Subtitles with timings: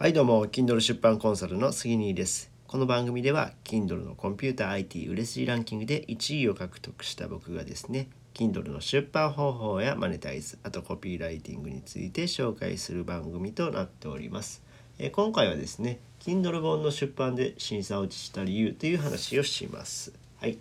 [0.00, 2.52] はいどうも Kindle 出版コンサルの杉兄です。
[2.68, 14.62] この番組では Kindle のコンピューター IT 売れ筋ランキングで1位を獲得した僕がですね Kindle の出版方法やマネタイズあとコピーライティングについて紹介する番組となっております。
[15.00, 20.12] え今回はですね Kindle 本の出版で審査落ちした理由という話をします。
[20.36, 20.52] はい。
[20.52, 20.58] い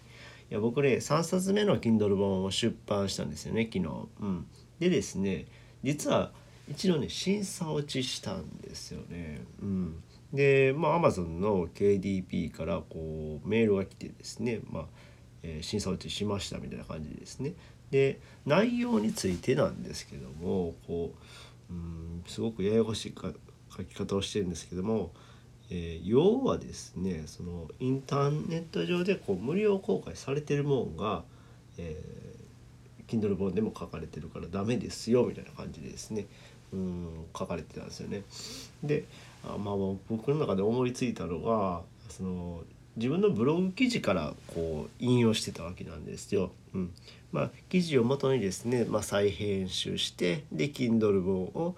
[0.49, 4.07] や僕ね3冊目の Kindle 本を出版したんですよね昨日。
[4.19, 4.47] うん。
[4.79, 5.45] でですね
[5.83, 6.31] 実は
[6.67, 9.41] 一度ね審査落ちしたんですよね。
[9.61, 14.85] うん、でまあ Amazon の KDP からこうメールが来てですね、まあ
[15.43, 17.53] えー、審査落ちしましたみたいな感じですね。
[17.91, 21.13] で内容についてなんですけどもこ
[21.69, 23.31] ううんすごくややこしいか
[23.75, 25.11] 書き方をしてるんですけども、
[25.69, 31.23] えー、要はですねそのインターネット上でこう無料公開されてるもんが、
[31.77, 36.27] えー、Kindle 本でも書かれてるからダメですよみたいな感じでですね
[36.73, 38.23] うん書かれてたんですよね。
[38.83, 39.05] で
[39.43, 39.75] あまあ
[40.09, 42.61] 僕の中で思いついたのがその
[42.95, 46.51] 自分のブログ記事からこう引用してたわけなんですよ。
[46.73, 46.91] うん
[47.31, 51.75] まあ、記事をもとにですね、まあ、再編集してで Kindle 本を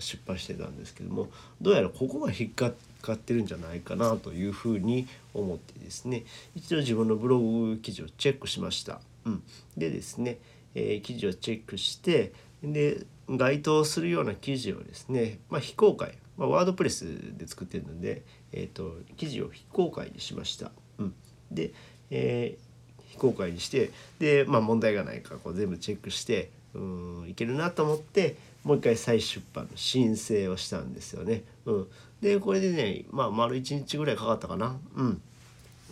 [0.00, 1.28] 出版してたんですけども
[1.60, 9.00] どうやらここが引っかかってるんじゃないかなというふうに思ってですね一度自分のブログ記事をチェックしました。
[9.24, 9.42] うん、
[9.76, 10.38] でですね、
[10.74, 17.04] えー、記事をチェックしてで該当するような記事をですね、まあ、非公開、まあ、ワードプレス
[17.36, 20.72] で作ってるので、えーと、記事を非公開にしました。
[20.98, 21.14] うん、
[21.50, 21.72] で、
[22.10, 31.44] えー、非公開にしてで、まあ、問題がないかこう全部チェックしてうんいけるなと思ってもう一回再出版の申請をしたんですよね。
[31.66, 31.88] うん、
[32.20, 34.78] でこれでねまあ丸1日ぐらいかかったかな。
[34.96, 35.22] うん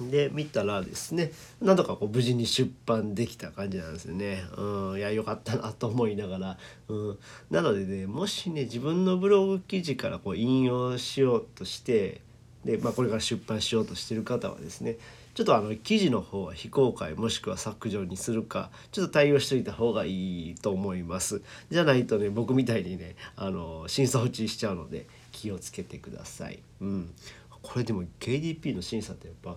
[0.09, 4.43] で見たらですねなんとかこう無事に出版できた感じなんですよね。
[4.56, 7.19] うん、いやよかったなと思いながら、うん、
[7.51, 12.21] なのでねもしね自分のブログ記事からこう引用しようとして
[12.65, 14.97] で、まあ、これから出版しようとしてる方はですね
[15.34, 21.41] ちょっとあの記事の方は非公開もしくは削除にするかちょっと対応しといた方がいいと思います。
[21.71, 26.59] じゃないとね僕みたいにねあの審査落ちしちゃうので気をつけてください。
[26.81, 27.11] うん
[27.62, 29.56] これでも KDP の審査ってやっぱ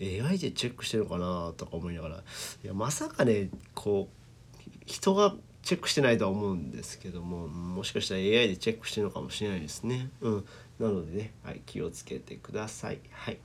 [0.00, 2.20] AI でチェックしてるのかなとか思いながらい
[2.66, 10.10] やまさかねこう人がチェックしてないとは思うんですけどももしかしたら AI でチェックしてるのかもしれないですね。
[10.20, 10.44] うん、
[10.78, 13.00] なのでね、はい、気をつけてください。
[13.10, 13.38] はい、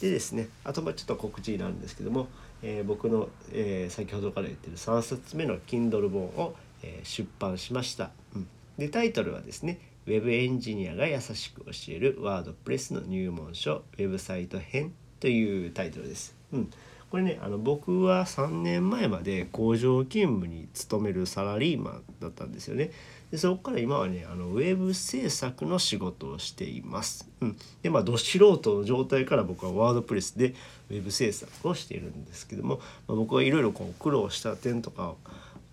[0.00, 2.28] でですねあとまあちょっと告知なんですけども、
[2.62, 8.10] えー、僕の、えー、先ほどから言ってる3冊目の Kindle 本を、えー、出版しました。
[8.36, 16.34] うん、でタイトルはですねウェブエンジニアが優しく教えるワードプレスの入門書ウェブサイト編というタイトルです。
[16.52, 16.70] うん、
[17.08, 22.90] これねあの僕は3年前まで工場勤務に勤めるサラリーマンだったんですよね。
[23.30, 27.30] でそこから今はねあのウェブ制作の仕事をしています。
[27.40, 30.54] うん、でまあど素人の状態から僕はワードプレスで
[30.90, 35.14] ウェブ制作をしているんですけども、まあ、僕はいろいろ苦労した点とか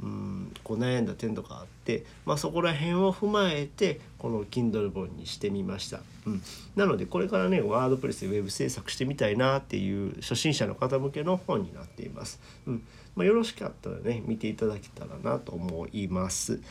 [0.02, 6.42] うんこう悩んだ点とかあって、まあ、そこら辺を踏まえてこの Kindle 本にしてみました、うん、
[6.76, 12.84] なのでこれからねワードプレスでウェブ制作してみたいなっていう初心者の方向けの本になっています、うん。
[13.16, 16.62] まあ、よろしかったらね見ていただけたらなと思います、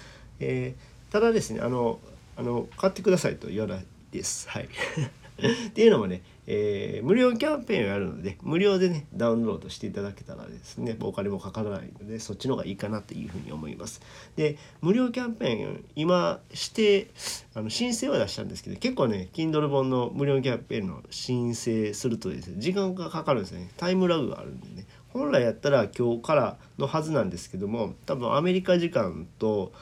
[0.41, 1.99] えー、ただですねあの
[2.37, 4.49] あの買ってくださいと言わないです。
[4.49, 4.69] はい。
[5.69, 14.00] っていうのもねえー、無料キャンペーンをやるので無料でねダウンロードしていただけたらですねお金もかからないのでそっちの方がいいかなというふうに思います。
[14.36, 17.09] で無料キャンペーン今して
[17.54, 23.69] あの申請は出したんですけど結構ね Kindle 本の無料キャンペーンの申請するとですね時間がかかるんですね。
[23.76, 24.86] タイムラグがあるんでね。
[25.10, 29.72] 本来やったら今日からのはずなんですけども多分アメリカ時間と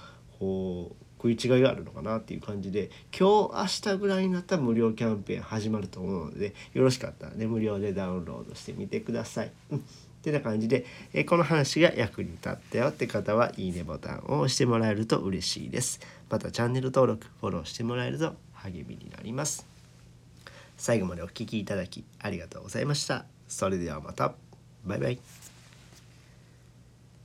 [0.40, 9.52] こう食い違いがあるのかなっていう感じで今日明日ぐらいになったら無料キャンペーン始まると思うのでよろしかったらね無料でダウンロードしてみてください。
[9.72, 16.00] うんってな感じで、えこの話が役に立ったよって方はいいねボタンを押してもらえると嬉しいです。
[16.28, 19.68] またチャンネル登録、フォローしてもらえると励みになります。
[20.76, 23.24] 最後までお聴きいただきありがとうございました。
[23.46, 24.34] それではまた。
[24.84, 25.55] バイバイ。